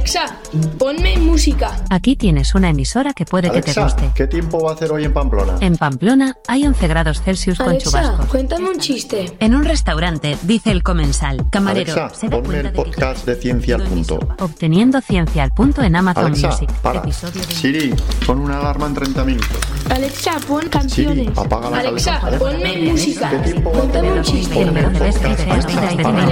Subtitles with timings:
[0.00, 0.36] Alexa,
[0.78, 1.74] ponme música.
[1.88, 4.10] Aquí tienes una emisora que puede que te Alexa, guste.
[4.14, 5.54] ¿qué tiempo va a hacer hoy en Pamplona?
[5.60, 8.26] En Pamplona hay 11 grados Celsius con Alexa, chubascos.
[8.26, 9.34] cuéntame un chiste.
[9.40, 13.24] En un restaurante, dice el comensal, camarero, Alexa, ¿se da ponme cuenta el de podcast
[13.26, 14.44] de Ciencia al obteniendo Punto.
[14.44, 16.70] Obteniendo ciencia al punto en Amazon Alexa, Music.
[16.82, 16.98] para.
[16.98, 17.94] Episodio de- Siri,
[18.26, 19.48] pon una alarma en 30 minutos.
[19.88, 21.16] Alexa, pon canciones.
[21.28, 22.60] Siri, apaga la Alexa, calefacción.
[22.60, 23.30] ponme música.
[23.30, 24.40] ¿Qué tiempo va a Cuéntame un hacer hoy?
[24.40, 24.54] chiste.
[26.02, 26.26] Ponme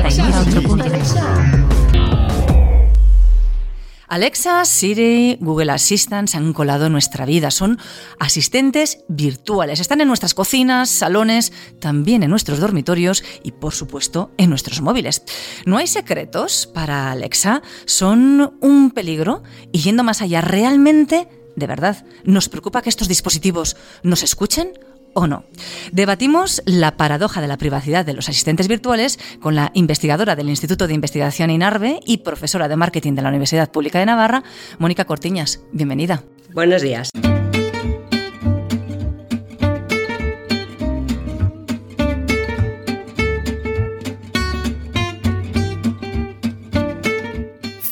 [4.15, 7.51] Alexa, Siri, Google Assistant se han colado en nuestra vida.
[7.51, 7.81] Son
[8.21, 9.81] asistentes virtuales.
[9.81, 15.25] Están en nuestras cocinas, salones, también en nuestros dormitorios y, por supuesto, en nuestros móviles.
[15.67, 17.61] No hay secretos para Alexa.
[17.87, 19.43] Son un peligro
[19.73, 24.79] y yendo más allá, realmente, de verdad, nos preocupa que estos dispositivos nos escuchen
[25.15, 25.45] o no.
[25.93, 30.87] Debatimos la paradoja de la privacidad de los asistentes virtuales con la investigadora del Instituto
[30.87, 34.45] de Investigación INARVE y profesora de marketing de la Universidad Pública de Navarra,
[34.79, 35.61] Mónica Cortiñas.
[35.73, 36.23] Bienvenida.
[36.53, 37.11] Buenos días.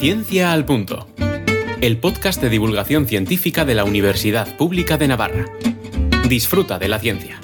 [0.03, 1.07] Ciencia al Punto.
[1.81, 5.47] El podcast de divulgación científica de la Universidad Pública de Navarra.
[6.33, 7.39] Disfruta de la ciencia.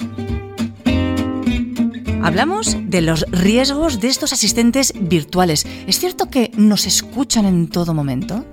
[2.23, 5.67] Hablamos de los riesgos de estos asistentes virtuales.
[5.85, 8.43] ¿Es cierto que nos escuchan en todo momento?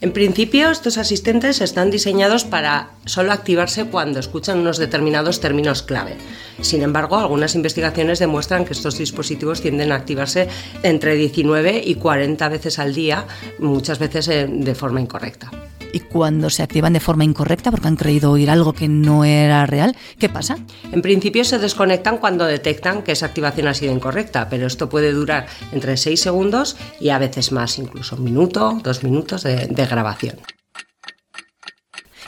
[0.00, 6.18] En principio, estos asistentes están diseñados para solo activarse cuando escuchan unos determinados términos clave.
[6.60, 10.48] Sin embargo, algunas investigaciones demuestran que estos dispositivos tienden a activarse
[10.84, 13.26] entre 19 y 40 veces al día,
[13.58, 15.50] muchas veces eh, de forma incorrecta.
[15.94, 19.64] Y cuando se activan de forma incorrecta porque han creído oír algo que no era
[19.64, 20.58] real, ¿qué pasa?
[20.90, 25.12] En principio se desconectan cuando detectan que esa activación ha sido incorrecta, pero esto puede
[25.12, 29.86] durar entre 6 segundos y a veces más, incluso un minuto, dos minutos de, de
[29.86, 30.40] grabación.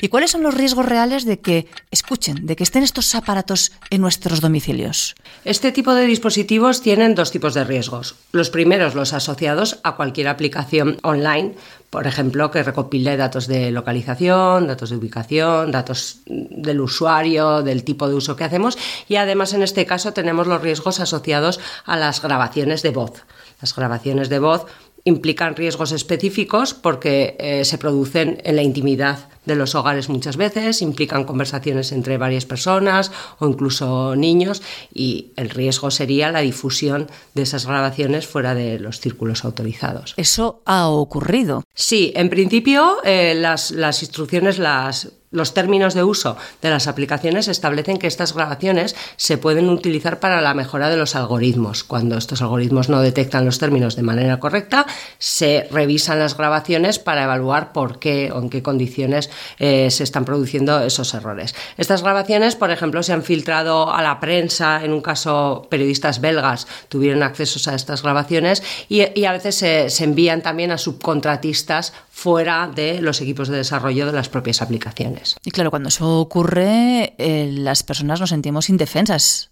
[0.00, 4.02] ¿Y cuáles son los riesgos reales de que escuchen, de que estén estos aparatos en
[4.02, 5.14] nuestros domicilios?
[5.45, 8.17] Este tipo de dispositivos tienen dos tipos de riesgos.
[8.33, 11.55] Los primeros, los asociados a cualquier aplicación online,
[11.89, 18.08] por ejemplo, que recopile datos de localización, datos de ubicación, datos del usuario, del tipo
[18.08, 18.77] de uso que hacemos
[19.08, 23.24] y además en este caso tenemos los riesgos asociados a las grabaciones de voz.
[23.62, 24.67] Las grabaciones de voz
[25.05, 30.83] implican riesgos específicos porque eh, se producen en la intimidad de los hogares muchas veces,
[30.83, 34.62] implican conversaciones entre varias personas o incluso niños
[34.92, 40.14] y el riesgo sería la difusión de esas grabaciones fuera de los círculos autorizados.
[40.17, 41.64] Eso ha ocurrido.
[41.74, 47.48] Sí, en principio eh, las, las instrucciones, las los términos de uso de las aplicaciones
[47.48, 51.85] establecen que estas grabaciones se pueden utilizar para la mejora de los algoritmos.
[51.85, 54.86] Cuando estos algoritmos no detectan los términos de manera correcta,
[55.18, 60.24] se revisan las grabaciones para evaluar por qué o en qué condiciones eh, se están
[60.24, 61.55] produciendo esos errores.
[61.77, 66.67] Estas grabaciones, por ejemplo, se han filtrado a la prensa, en un caso periodistas belgas
[66.89, 72.70] tuvieron acceso a estas grabaciones y, a veces se, se envían también a subcontratistas fuera
[72.74, 75.36] de los equipos de desarrollo de las propias aplicaciones.
[75.45, 79.51] Y claro, cuando eso ocurre, eh, las personas nos sentimos indefensas.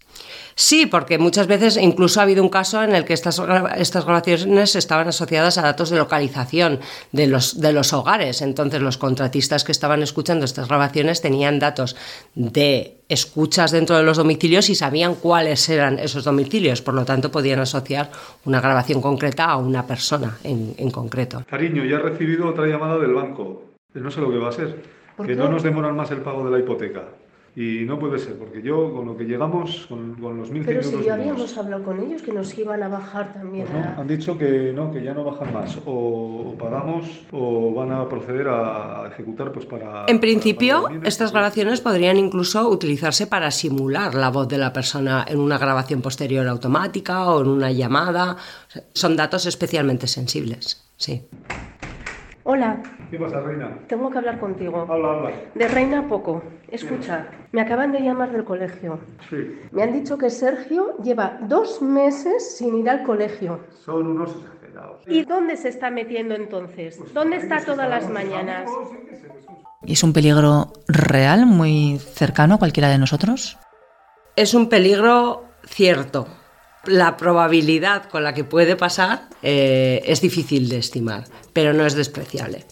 [0.57, 3.41] Sí, porque muchas veces incluso ha habido un caso en el que estas,
[3.77, 6.79] estas grabaciones estaban asociadas a datos de localización
[7.11, 8.41] de los, de los hogares.
[8.41, 11.97] Entonces los contratistas que estaban escuchando estas grabaciones tenían datos
[12.35, 16.81] de escuchas dentro de los domicilios y sabían cuáles eran esos domicilios.
[16.81, 18.09] Por lo tanto, podían asociar
[18.45, 21.43] una grabación concreta a una persona en, en concreto.
[21.49, 23.63] Cariño, ya he recibido otra llamada del banco.
[23.93, 24.83] No sé lo que va a ser.
[25.25, 27.03] Que no nos demoran más el pago de la hipoteca.
[27.57, 30.81] Y no puede ser, porque yo con lo que llegamos, con, con los 1.100 Pero
[30.81, 33.65] euros si ya mínimos, habíamos hablado con ellos que nos iban a bajar también.
[33.65, 35.77] pues no, a- han dicho que no, que ya no bajan más.
[35.85, 40.03] O, o pagamos o van a proceder a ejecutar pues para...
[40.07, 41.07] En principio, para bienes.
[41.07, 46.01] estas grabaciones podrían incluso utilizarse para simular la voz de la persona en una grabación
[46.01, 48.35] posterior automática o en una llamada.
[48.93, 50.81] Son datos especialmente sensibles.
[50.97, 51.21] Sí.
[52.47, 52.77] Hola,
[53.09, 53.75] ¿Qué pasa, reina?
[53.87, 54.85] tengo que hablar contigo.
[54.87, 55.31] Habla, habla.
[55.55, 56.43] De Reina poco.
[56.69, 58.99] Escucha, me acaban de llamar del colegio.
[59.29, 59.37] Sí,
[59.71, 63.61] Me han dicho que Sergio lleva dos meses sin ir al colegio.
[63.83, 65.01] son unos exagerados.
[65.07, 67.01] ¿Y dónde se está metiendo entonces?
[67.15, 68.69] ¿Dónde está todas las mañanas?
[69.83, 73.57] ¿Y es un peligro real, muy cercano a cualquiera de nosotros?
[74.35, 76.27] Es un peligro cierto.
[76.87, 81.95] La probabilidad con la que puede pasar eh, es difícil de estimar, pero no es
[81.95, 82.65] despreciable.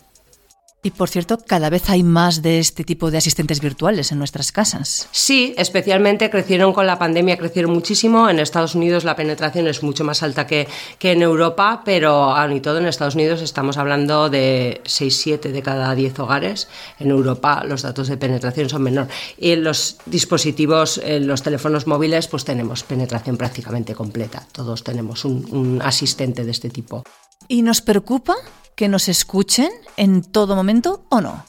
[0.85, 4.51] Y por cierto, cada vez hay más de este tipo de asistentes virtuales en nuestras
[4.51, 5.07] casas.
[5.13, 8.29] Sí, especialmente crecieron con la pandemia, crecieron muchísimo.
[8.29, 10.67] En Estados Unidos la penetración es mucho más alta que,
[10.99, 15.61] que en Europa, pero aún y todo en Estados Unidos estamos hablando de 6-7 de
[15.61, 16.67] cada 10 hogares.
[16.99, 19.07] En Europa los datos de penetración son menor.
[19.37, 24.45] Y en los dispositivos, en los teléfonos móviles, pues tenemos penetración prácticamente completa.
[24.51, 27.03] Todos tenemos un, un asistente de este tipo.
[27.47, 28.35] ¿Y nos preocupa
[28.75, 31.45] que nos escuchen en todo momento o no?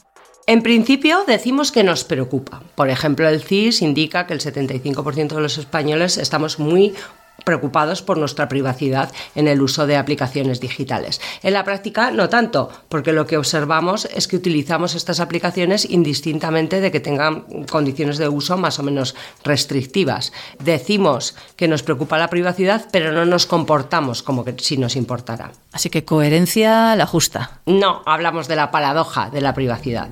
[0.47, 2.61] En principio decimos que nos preocupa.
[2.75, 6.93] Por ejemplo, el CIS indica que el 75% de los españoles estamos muy
[7.43, 11.21] preocupados por nuestra privacidad en el uso de aplicaciones digitales.
[11.43, 16.81] En la práctica no tanto, porque lo que observamos es que utilizamos estas aplicaciones indistintamente
[16.81, 20.31] de que tengan condiciones de uso más o menos restrictivas.
[20.59, 25.51] Decimos que nos preocupa la privacidad, pero no nos comportamos como que si nos importara.
[25.71, 27.59] Así que coherencia la justa.
[27.65, 30.09] No, hablamos de la paradoja de la privacidad.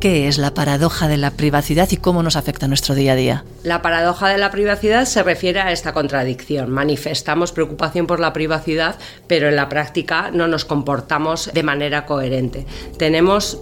[0.00, 3.44] ¿Qué es la paradoja de la privacidad y cómo nos afecta nuestro día a día?
[3.64, 6.70] La paradoja de la privacidad se refiere a esta contradicción.
[6.70, 8.94] Manifestamos preocupación por la privacidad,
[9.26, 12.64] pero en la práctica no nos comportamos de manera coherente.
[12.96, 13.58] Tenemos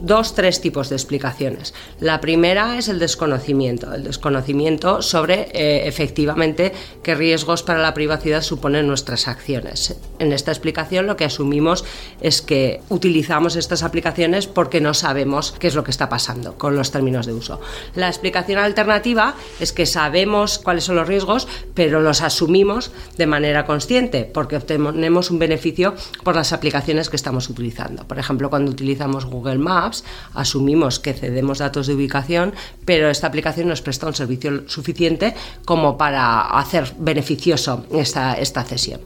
[0.00, 1.74] dos, tres tipos de explicaciones.
[2.00, 6.72] La primera es el desconocimiento, el desconocimiento sobre eh, efectivamente
[7.02, 9.96] qué riesgos para la privacidad suponen nuestras acciones.
[10.18, 11.84] En esta explicación lo que asumimos
[12.20, 16.76] es que utilizamos estas aplicaciones porque no sabemos qué es lo que está pasando con
[16.76, 17.60] los términos de uso.
[17.94, 23.66] La explicación alternativa es que sabemos cuáles son los riesgos, pero los asumimos de manera
[23.66, 28.06] consciente porque obtenemos un beneficio por las aplicaciones que estamos utilizando.
[28.06, 29.87] Por ejemplo, cuando utilizamos Google Maps,
[30.34, 32.54] asumimos que cedemos datos de ubicación,
[32.84, 39.00] pero esta aplicación nos presta un servicio suficiente como para hacer beneficioso esta, esta cesión.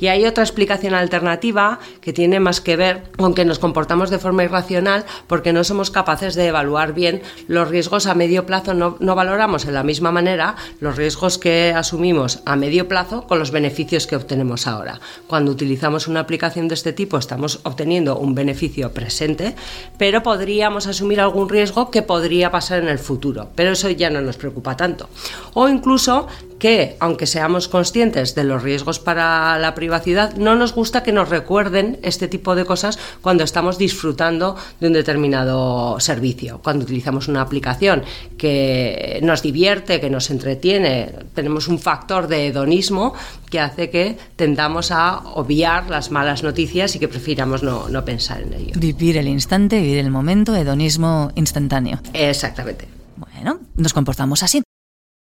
[0.00, 4.18] Y hay otra explicación alternativa que tiene más que ver con que nos comportamos de
[4.18, 8.96] forma irracional porque no somos capaces de evaluar bien los riesgos a medio plazo, no,
[9.00, 13.50] no valoramos en la misma manera los riesgos que asumimos a medio plazo con los
[13.50, 15.00] beneficios que obtenemos ahora.
[15.26, 19.54] Cuando utilizamos una aplicación de este tipo estamos obteniendo un beneficio presente,
[19.98, 24.20] pero podríamos asumir algún riesgo que podría pasar en el futuro, pero eso ya no
[24.20, 25.08] nos preocupa tanto.
[25.54, 26.26] O incluso
[26.58, 31.28] que, aunque seamos conscientes de los riesgos para la privacidad, no nos gusta que nos
[31.28, 36.60] recuerden este tipo de cosas cuando estamos disfrutando de un determinado servicio.
[36.62, 38.02] Cuando utilizamos una aplicación
[38.38, 43.14] que nos divierte, que nos entretiene, tenemos un factor de hedonismo
[43.50, 48.42] que hace que tendamos a obviar las malas noticias y que prefiramos no, no pensar
[48.42, 48.72] en ello.
[48.76, 52.00] Vivir el instante, vivir el momento, hedonismo instantáneo.
[52.12, 52.88] Exactamente.
[53.16, 54.62] Bueno, nos comportamos así.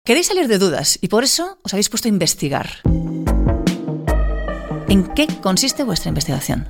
[0.06, 2.68] Queréis salir de dudas y por eso os habéis puesto a investigar.
[4.86, 6.68] ¿En qué consiste vuestra investigación?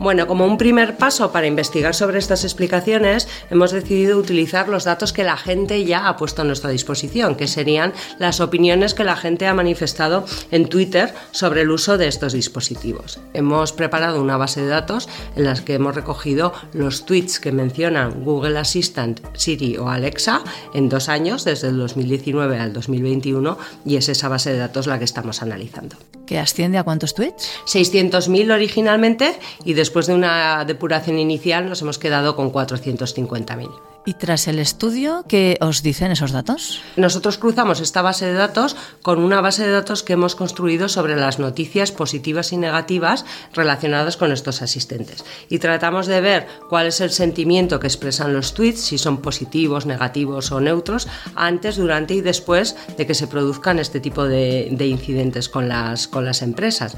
[0.00, 5.12] Bueno, como un primer paso para investigar sobre estas explicaciones, hemos decidido utilizar los datos
[5.12, 9.14] que la gente ya ha puesto a nuestra disposición, que serían las opiniones que la
[9.14, 13.20] gente ha manifestado en Twitter sobre el uso de estos dispositivos.
[13.34, 15.06] Hemos preparado una base de datos
[15.36, 20.42] en las que hemos recogido los tweets que mencionan Google Assistant, Siri o Alexa
[20.72, 24.98] en dos años, desde el 2019 al 2021, y es esa base de datos la
[24.98, 25.96] que estamos analizando.
[26.26, 27.50] ¿Que asciende a cuántos tweets?
[27.66, 33.89] 600.000 originalmente y después de una depuración inicial nos hemos quedado con 450.000.
[34.06, 36.80] ¿Y tras el estudio, qué os dicen esos datos?
[36.96, 41.16] Nosotros cruzamos esta base de datos con una base de datos que hemos construido sobre
[41.16, 45.22] las noticias positivas y negativas relacionadas con estos asistentes.
[45.50, 49.84] Y tratamos de ver cuál es el sentimiento que expresan los tweets, si son positivos,
[49.84, 54.86] negativos o neutros, antes, durante y después de que se produzcan este tipo de, de
[54.86, 56.96] incidentes con las, con las empresas.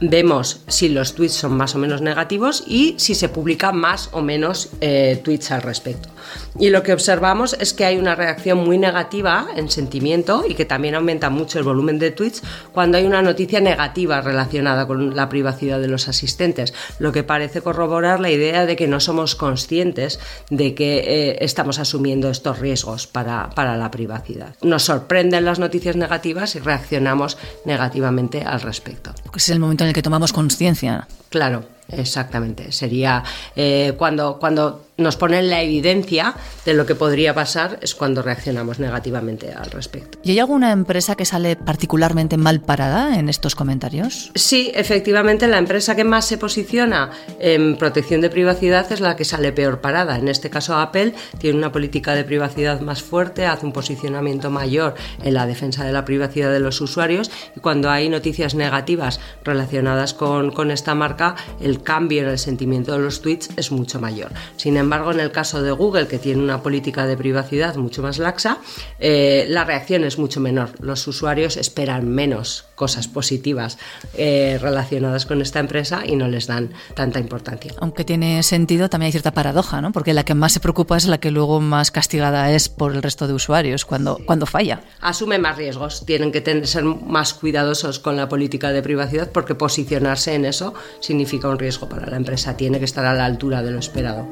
[0.00, 4.20] Vemos si los tweets son más o menos negativos y si se publican más o
[4.20, 6.10] menos eh, tweets al respecto.
[6.58, 10.64] Y lo que observamos es que hay una reacción muy negativa en sentimiento y que
[10.64, 12.42] también aumenta mucho el volumen de tweets
[12.72, 17.62] cuando hay una noticia negativa relacionada con la privacidad de los asistentes, lo que parece
[17.62, 23.06] corroborar la idea de que no somos conscientes de que eh, estamos asumiendo estos riesgos
[23.06, 24.54] para, para la privacidad.
[24.62, 29.12] Nos sorprenden las noticias negativas y reaccionamos negativamente al respecto.
[29.30, 31.08] Pues es el momento en el que tomamos conciencia.
[31.30, 31.64] Claro.
[31.88, 32.72] Exactamente.
[32.72, 33.22] Sería
[33.56, 36.34] eh, cuando, cuando nos ponen la evidencia
[36.64, 40.18] de lo que podría pasar es cuando reaccionamos negativamente al respecto.
[40.22, 44.30] ¿Y hay alguna empresa que sale particularmente mal parada en estos comentarios?
[44.34, 47.10] Sí, efectivamente, la empresa que más se posiciona
[47.40, 50.18] en protección de privacidad es la que sale peor parada.
[50.18, 54.94] En este caso, Apple tiene una política de privacidad más fuerte, hace un posicionamiento mayor
[55.22, 60.14] en la defensa de la privacidad de los usuarios y cuando hay noticias negativas relacionadas
[60.14, 64.32] con, con esta marca, el cambio en el sentimiento de los tweets es mucho mayor.
[64.56, 68.18] Sin embargo, en el caso de Google, que tiene una política de privacidad mucho más
[68.18, 68.58] laxa,
[68.98, 70.70] eh, la reacción es mucho menor.
[70.80, 73.78] Los usuarios esperan menos cosas positivas
[74.14, 77.72] eh, relacionadas con esta empresa y no les dan tanta importancia.
[77.78, 79.92] Aunque tiene sentido, también hay cierta paradoja, ¿no?
[79.92, 83.00] Porque la que más se preocupa es la que luego más castigada es por el
[83.00, 84.80] resto de usuarios cuando, cuando falla.
[85.00, 89.54] Asume más riesgos, tienen que tener, ser más cuidadosos con la política de privacidad porque
[89.54, 93.62] posicionarse en eso significa un riesgo para la empresa, tiene que estar a la altura
[93.62, 94.26] de lo esperado.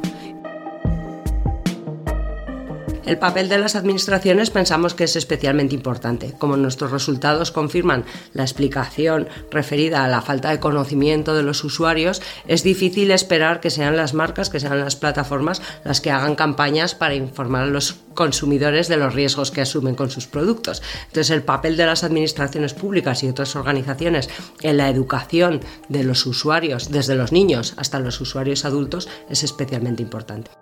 [3.10, 6.32] El papel de las administraciones pensamos que es especialmente importante.
[6.38, 12.22] Como nuestros resultados confirman la explicación referida a la falta de conocimiento de los usuarios,
[12.46, 16.94] es difícil esperar que sean las marcas, que sean las plataformas las que hagan campañas
[16.94, 20.80] para informar a los consumidores de los riesgos que asumen con sus productos.
[21.08, 24.30] Entonces, el papel de las administraciones públicas y otras organizaciones
[24.62, 30.00] en la educación de los usuarios, desde los niños hasta los usuarios adultos, es especialmente
[30.00, 30.52] importante.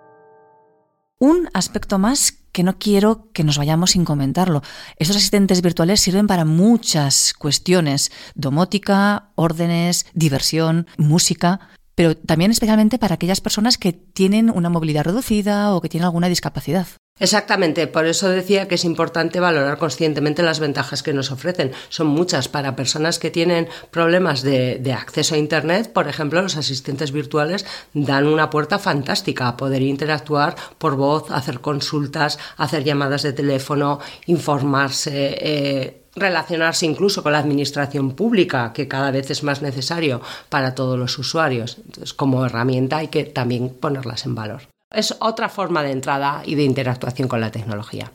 [1.21, 4.61] Un aspecto más que no quiero que nos vayamos sin comentarlo.
[4.97, 11.69] Estos asistentes virtuales sirven para muchas cuestiones, domótica, órdenes, diversión, música,
[11.99, 16.29] pero también especialmente para aquellas personas que tienen una movilidad reducida o que tienen alguna
[16.29, 16.87] discapacidad.
[17.19, 21.73] Exactamente, por eso decía que es importante valorar conscientemente las ventajas que nos ofrecen.
[21.89, 25.91] Son muchas para personas que tienen problemas de, acceso a Internet.
[25.91, 31.59] Por ejemplo, los asistentes virtuales dan una puerta fantástica a poder interactuar por voz, hacer
[31.59, 35.35] consultas, hacer llamadas de teléfono, informarse.
[35.41, 40.97] Eh, relacionarse incluso con la administración pública, que cada vez es más necesario para todos
[40.97, 41.77] los usuarios.
[41.77, 44.61] Entonces, como herramienta hay que también ponerlas en valor.
[44.91, 48.11] Es otra forma de entrada y de interactuación con la tecnología.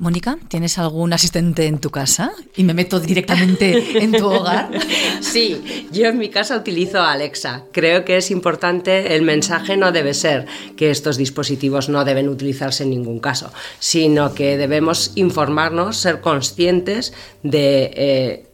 [0.00, 2.32] Mónica, ¿tienes algún asistente en tu casa?
[2.56, 4.70] Y me meto directamente en tu hogar.
[5.20, 7.64] Sí, yo en mi casa utilizo Alexa.
[7.70, 12.84] Creo que es importante, el mensaje no debe ser que estos dispositivos no deben utilizarse
[12.84, 18.46] en ningún caso, sino que debemos informarnos, ser conscientes de eh,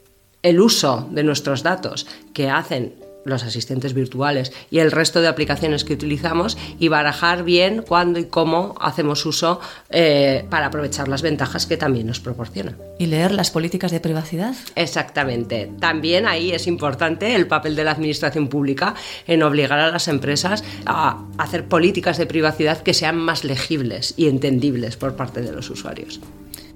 [0.42, 5.84] el uso de nuestros datos que hacen los asistentes virtuales y el resto de aplicaciones
[5.84, 11.66] que utilizamos y barajar bien cuándo y cómo hacemos uso eh, para aprovechar las ventajas
[11.66, 12.76] que también nos proporcionan.
[12.98, 14.54] ¿Y leer las políticas de privacidad?
[14.74, 15.70] Exactamente.
[15.78, 18.94] También ahí es importante el papel de la administración pública
[19.26, 24.28] en obligar a las empresas a hacer políticas de privacidad que sean más legibles y
[24.28, 26.20] entendibles por parte de los usuarios.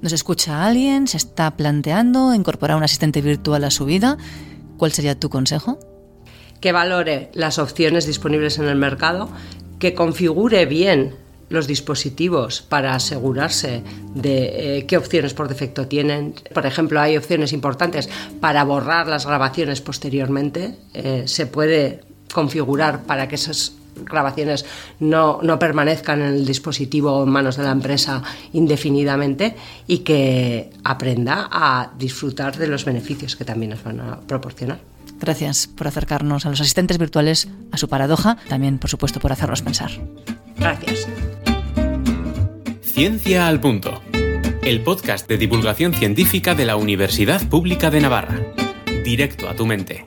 [0.03, 4.17] Nos escucha alguien, se está planteando incorporar un asistente virtual a su vida.
[4.79, 5.79] ¿Cuál sería tu consejo?
[6.61, 9.29] Que valore las opciones disponibles en el mercado,
[9.79, 11.15] que configure bien
[11.51, 13.83] los dispositivos para asegurarse
[14.15, 16.35] de eh, qué opciones por defecto tienen.
[16.55, 18.09] Por ejemplo, hay opciones importantes
[18.41, 20.77] para borrar las grabaciones posteriormente.
[20.95, 22.03] Eh, se puede
[22.33, 24.65] configurar para que esas grabaciones
[25.01, 29.57] no, no, permanezcan en el dispositivo o en manos de la empresa indefinidamente
[29.89, 34.90] y que aprenda a disfrutar de los beneficios que también nos van a proporcionar.
[35.21, 39.63] Gracias por acercarnos a los asistentes virtuales, a su paradoja, también por supuesto por hacernos
[39.63, 39.91] pensar.
[40.57, 41.07] Gracias.
[42.81, 44.03] Ciencia al Punto,
[44.63, 48.41] el podcast de divulgación científica de la Universidad Pública de Navarra.
[49.05, 50.05] Directo a tu mente.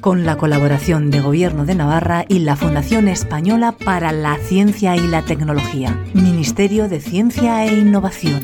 [0.00, 5.06] Con la colaboración de Gobierno de Navarra y la Fundación Española para la Ciencia y
[5.06, 8.42] la Tecnología, Ministerio de Ciencia e Innovación.